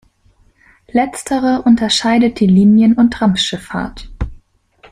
[0.87, 4.09] Letztere unterscheidet die Linien- und Trampschifffahrt.